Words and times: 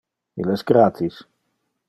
Il 0.45 0.49
es 0.55 0.65
gratis. 0.71 1.21